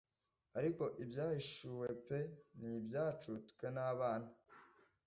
ariko 0.57 0.83
ibyahishuwe 1.03 1.87
p 2.05 2.07
ni 2.59 2.71
ibyacu 2.79 3.31
twe 3.49 3.67
n 3.75 3.77
abana 3.91 4.29